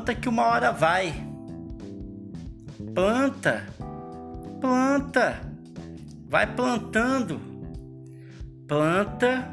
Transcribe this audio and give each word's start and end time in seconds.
Planta 0.00 0.14
que 0.14 0.30
uma 0.30 0.46
hora 0.46 0.72
vai. 0.72 1.12
Planta. 2.94 3.66
Planta. 4.58 5.42
Vai 6.26 6.54
plantando. 6.54 7.38
Planta 8.66 9.46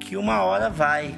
que 0.00 0.16
uma 0.16 0.42
hora 0.42 0.70
vai. 0.70 1.14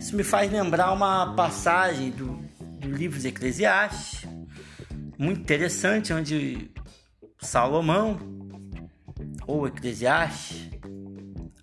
Isso 0.00 0.16
me 0.16 0.24
faz 0.24 0.50
lembrar 0.50 0.90
uma 0.90 1.34
passagem 1.34 2.10
do, 2.12 2.40
do 2.80 2.88
livro 2.88 3.20
de 3.20 3.28
Eclesiastes, 3.28 4.26
muito 5.18 5.42
interessante, 5.42 6.14
onde 6.14 6.70
Salomão, 7.42 8.18
ou 9.46 9.66
Eclesiastes, 9.66 10.70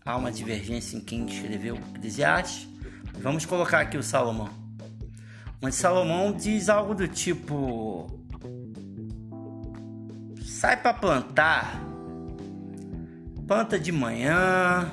há 0.05 0.15
uma 0.15 0.31
divergência 0.31 0.95
em 0.95 1.01
quem 1.01 1.25
escreveu 1.25 1.75
Eclesiastes. 1.95 2.67
Vamos 3.17 3.47
colocar 3.47 3.79
aqui 3.79 3.97
o 3.97 4.03
Salomão. 4.03 4.68
Onde 5.61 5.75
Salomão 5.75 6.31
diz 6.31 6.69
algo 6.69 6.95
do 6.95 7.07
tipo: 7.07 8.07
sai 10.41 10.77
para 10.77 10.93
plantar, 10.93 11.81
planta 13.45 13.77
de 13.77 13.91
manhã, 13.91 14.89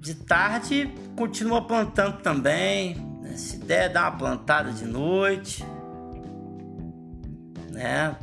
de 0.00 0.14
tarde 0.14 0.92
continua 1.16 1.62
plantando 1.62 2.20
também. 2.20 2.96
Né? 3.20 3.36
Se 3.36 3.58
der, 3.58 3.92
dá 3.92 4.08
uma 4.08 4.18
plantada 4.18 4.72
de 4.72 4.84
noite, 4.84 5.64
né? 7.70 8.16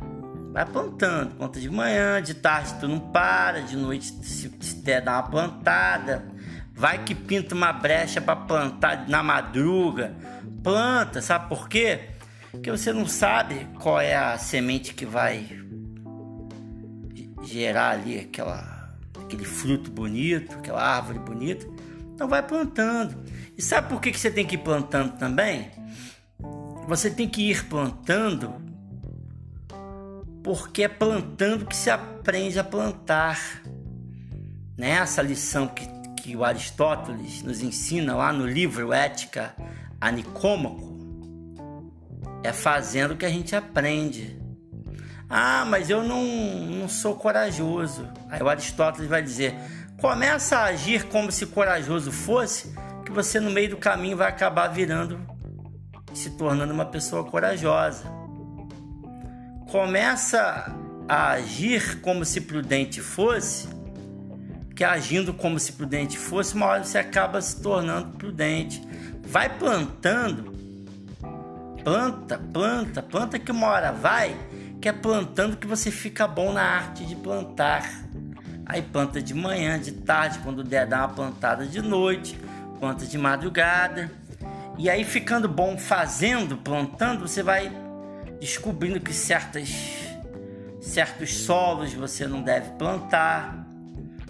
Vai 0.52 0.66
plantando, 0.66 1.34
planta 1.36 1.60
de 1.60 1.70
manhã, 1.70 2.20
de 2.20 2.34
tarde 2.34 2.74
tu 2.80 2.88
não 2.88 2.98
para, 2.98 3.62
de 3.62 3.76
noite 3.76 4.06
se, 4.22 4.50
se 4.60 4.76
der 4.76 5.02
dá 5.02 5.12
uma 5.12 5.22
plantada. 5.30 6.37
Vai 6.78 7.02
que 7.02 7.12
pinta 7.12 7.56
uma 7.56 7.72
brecha 7.72 8.20
para 8.20 8.36
plantar 8.36 9.08
na 9.08 9.20
madruga. 9.20 10.14
Planta, 10.62 11.20
sabe 11.20 11.48
por 11.48 11.68
quê? 11.68 12.10
Porque 12.52 12.70
você 12.70 12.92
não 12.92 13.04
sabe 13.04 13.66
qual 13.80 14.00
é 14.00 14.14
a 14.14 14.38
semente 14.38 14.94
que 14.94 15.04
vai 15.04 15.48
gerar 17.42 17.90
ali 17.90 18.20
aquela, 18.20 18.94
aquele 19.20 19.44
fruto 19.44 19.90
bonito, 19.90 20.54
aquela 20.54 20.80
árvore 20.80 21.18
bonita. 21.18 21.66
Então 22.14 22.28
vai 22.28 22.46
plantando. 22.46 23.24
E 23.56 23.60
sabe 23.60 23.88
por 23.88 24.00
que, 24.00 24.12
que 24.12 24.20
você 24.20 24.30
tem 24.30 24.46
que 24.46 24.54
ir 24.54 24.58
plantando 24.58 25.18
também? 25.18 25.72
Você 26.86 27.10
tem 27.10 27.28
que 27.28 27.50
ir 27.50 27.64
plantando 27.64 28.54
porque 30.44 30.84
é 30.84 30.88
plantando 30.88 31.66
que 31.66 31.74
se 31.74 31.90
aprende 31.90 32.56
a 32.56 32.62
plantar. 32.62 33.62
Nessa 34.76 35.20
lição 35.20 35.66
que 35.66 35.97
que 36.28 36.36
o 36.36 36.44
Aristóteles 36.44 37.42
nos 37.42 37.62
ensina 37.62 38.14
lá 38.14 38.30
no 38.34 38.46
livro 38.46 38.92
Ética 38.92 39.54
a 39.98 40.10
Nicômaco, 40.10 40.98
é 42.44 42.52
fazendo 42.52 43.16
que 43.16 43.24
a 43.24 43.30
gente 43.30 43.56
aprende. 43.56 44.38
Ah, 45.26 45.64
mas 45.66 45.88
eu 45.88 46.04
não, 46.04 46.22
não 46.22 46.86
sou 46.86 47.14
corajoso. 47.16 48.06
Aí 48.28 48.42
o 48.42 48.48
Aristóteles 48.48 49.08
vai 49.08 49.22
dizer: 49.22 49.54
começa 50.02 50.58
a 50.58 50.64
agir 50.64 51.04
como 51.04 51.32
se 51.32 51.46
corajoso 51.46 52.12
fosse, 52.12 52.74
que 53.06 53.10
você 53.10 53.40
no 53.40 53.50
meio 53.50 53.70
do 53.70 53.76
caminho 53.78 54.18
vai 54.18 54.28
acabar 54.28 54.68
virando, 54.68 55.18
se 56.12 56.28
tornando 56.36 56.74
uma 56.74 56.84
pessoa 56.84 57.24
corajosa. 57.24 58.04
Começa 59.70 60.76
a 61.08 61.30
agir 61.30 62.02
como 62.02 62.22
se 62.22 62.42
prudente 62.42 63.00
fosse, 63.00 63.66
que 64.78 64.84
agindo 64.84 65.34
como 65.34 65.58
se 65.58 65.72
prudente 65.72 66.16
fosse, 66.16 66.54
uma 66.54 66.66
hora 66.66 66.84
você 66.84 66.98
acaba 66.98 67.42
se 67.42 67.60
tornando 67.60 68.16
prudente. 68.16 68.80
Vai 69.26 69.48
plantando, 69.58 70.52
planta, 71.82 72.38
planta, 72.38 73.02
planta 73.02 73.38
que 73.40 73.50
uma 73.50 73.66
hora 73.66 73.90
vai, 73.90 74.36
que 74.80 74.88
é 74.88 74.92
plantando 74.92 75.56
que 75.56 75.66
você 75.66 75.90
fica 75.90 76.28
bom 76.28 76.52
na 76.52 76.62
arte 76.62 77.04
de 77.04 77.16
plantar. 77.16 77.90
Aí 78.64 78.80
planta 78.80 79.20
de 79.20 79.34
manhã, 79.34 79.80
de 79.80 79.90
tarde, 79.90 80.38
quando 80.44 80.62
der, 80.62 80.86
dá 80.86 80.98
uma 80.98 81.08
plantada 81.08 81.66
de 81.66 81.82
noite, 81.82 82.38
planta 82.78 83.04
de 83.04 83.18
madrugada. 83.18 84.12
E 84.78 84.88
aí 84.88 85.02
ficando 85.02 85.48
bom 85.48 85.76
fazendo, 85.76 86.56
plantando, 86.56 87.26
você 87.26 87.42
vai 87.42 87.72
descobrindo 88.38 89.00
que 89.00 89.12
certas, 89.12 89.74
certos 90.80 91.36
solos 91.38 91.92
você 91.94 92.28
não 92.28 92.42
deve 92.42 92.70
plantar 92.78 93.66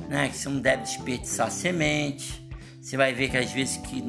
né? 0.08 0.28
Que 0.28 0.36
você 0.36 0.48
não 0.48 0.60
deve 0.60 0.82
desperdiçar 0.82 1.50
semente. 1.50 2.46
Você 2.80 2.96
vai 2.96 3.12
ver 3.12 3.28
que 3.28 3.36
às 3.36 3.52
vezes 3.52 3.76
que 3.76 4.02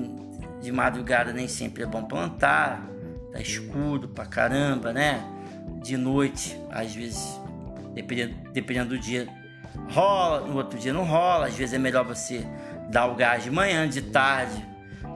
de 0.62 0.72
madrugada 0.72 1.32
nem 1.32 1.48
sempre 1.48 1.84
é 1.84 1.86
bom 1.86 2.04
plantar, 2.04 2.88
tá 3.32 3.40
escuro 3.40 4.08
pra 4.08 4.26
caramba, 4.26 4.92
né? 4.94 5.24
De 5.82 5.96
noite, 5.96 6.60
às 6.70 6.94
vezes, 6.94 7.40
dependendo, 7.94 8.36
dependendo 8.52 8.90
do 8.90 9.00
dia, 9.00 9.28
rola, 9.92 10.48
no 10.48 10.56
outro 10.58 10.78
dia 10.78 10.94
não 10.94 11.04
rola. 11.04 11.48
Às 11.48 11.56
vezes 11.56 11.74
é 11.74 11.78
melhor 11.78 12.06
você 12.06 12.46
dar 12.90 13.06
o 13.08 13.16
gás 13.16 13.44
de 13.44 13.52
manhã, 13.52 13.88
de 13.88 14.02
tarde, 14.02 14.66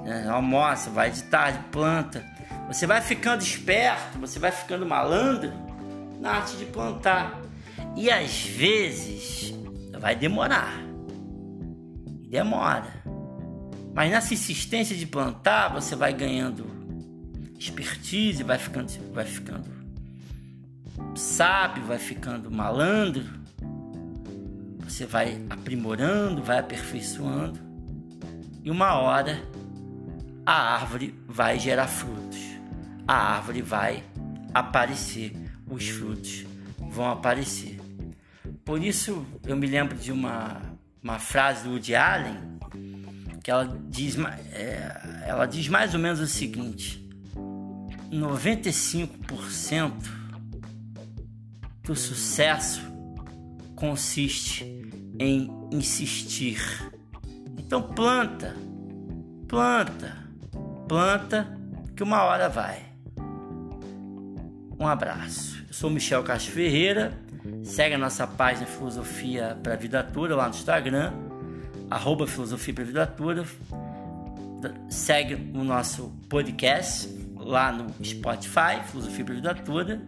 né? 0.06 0.28
almoça, 0.30 0.90
vai 0.90 1.12
de 1.12 1.24
tarde, 1.24 1.60
planta. 1.72 2.24
Você 2.68 2.88
vai 2.88 3.02
ficando 3.02 3.42
esperto, 3.42 4.20
você 4.20 4.40
vai 4.40 4.52
ficando 4.52 4.86
malandro 4.86 5.52
na 6.20 6.32
arte 6.32 6.56
de 6.56 6.66
plantar. 6.66 7.42
E 7.96 8.10
às 8.10 8.44
vezes 8.44 9.54
vai 10.04 10.18
demorar. 10.18 10.84
Demora. 12.30 12.94
Mas 13.94 14.12
nessa 14.12 14.34
insistência 14.34 14.98
de 14.98 15.06
plantar, 15.06 15.70
você 15.70 15.96
vai 15.96 16.14
ganhando 16.14 16.66
expertise, 17.58 18.44
vai 18.44 18.60
ficando, 18.60 18.92
vai 19.14 19.24
ficando 19.24 19.72
sábio, 21.16 21.86
vai 21.86 21.98
ficando 21.98 22.52
malandro. 22.52 23.24
Você 24.80 25.06
vai 25.06 25.42
aprimorando, 25.50 26.44
vai 26.44 26.60
aperfeiçoando. 26.60 27.62
E 28.62 28.70
uma 28.70 28.96
hora 28.96 29.42
a 30.46 30.74
árvore 30.74 31.18
vai 31.26 31.58
gerar 31.58 31.88
frutos. 31.88 32.42
A 33.08 33.36
árvore 33.38 33.62
vai 33.62 34.04
aparecer, 34.54 35.34
os 35.66 35.88
frutos 35.88 36.46
vão 36.92 37.10
aparecer. 37.10 37.83
Por 38.66 38.84
isso 38.84 39.26
eu 39.46 39.56
me 39.58 39.68
lembro 39.68 39.98
de 39.98 40.12
uma, 40.12 40.62
uma 41.02 41.20
frase 41.20 41.64
do 41.64 41.72
Woody 41.72 41.96
Allen 41.96 42.54
que 43.44 43.52
ela 43.52 43.78
diz, 43.90 44.18
é, 44.54 45.26
ela 45.28 45.46
diz 45.46 45.68
mais 45.68 45.94
ou 45.94 46.00
menos 46.00 46.22
o 46.22 46.28
seguinte: 46.28 47.06
95% 48.10 49.92
do 51.84 51.94
sucesso 51.94 52.82
consiste 53.76 54.64
em 55.20 55.52
insistir. 55.72 56.62
Então 57.58 57.82
planta, 57.82 58.56
planta, 59.46 60.18
planta, 60.88 61.60
que 61.96 62.02
uma 62.02 62.24
hora 62.24 62.48
vai. 62.48 62.94
Um 64.80 64.88
abraço. 64.88 65.62
Eu 65.68 65.74
sou 65.74 65.90
Michel 65.90 66.24
Castro 66.24 66.54
Ferreira 66.54 67.22
Segue 67.64 67.96
a 67.96 67.98
nossa 67.98 68.26
página 68.26 68.66
Filosofia 68.66 69.58
para 69.62 69.74
a 69.74 69.78
Vida 69.78 70.04
Toda 70.04 70.36
lá 70.36 70.48
no 70.48 70.56
Instagram, 70.56 71.14
arroba 71.90 72.28
Filosofia 72.28 72.74
para 72.74 72.84
a 72.84 72.88
Vida. 72.88 73.16
Segue 74.90 75.36
o 75.36 75.64
nosso 75.64 76.10
podcast 76.30 77.10
lá 77.36 77.72
no 77.72 77.94
Spotify, 78.04 78.82
Filosofia 78.86 79.26
para 79.26 79.34
a 79.34 79.36
Vida 79.36 79.56
Toda. 79.56 80.02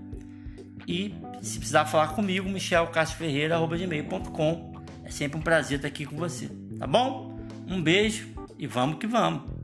E 0.87 1.13
se 1.41 1.57
precisar 1.57 1.85
falar 1.85 2.09
comigo, 2.09 2.47
Michel 2.49 2.87
Castro 2.87 3.17
Ferreira, 3.17 3.55
arroba 3.55 3.77
gmail.com. 3.77 4.75
É 5.03 5.11
sempre 5.11 5.37
um 5.37 5.41
prazer 5.41 5.77
estar 5.77 5.87
aqui 5.87 6.05
com 6.05 6.15
você, 6.15 6.49
tá 6.79 6.87
bom? 6.87 7.37
Um 7.67 7.81
beijo 7.81 8.27
e 8.57 8.65
vamos 8.67 8.97
que 8.97 9.07
vamos! 9.07 9.54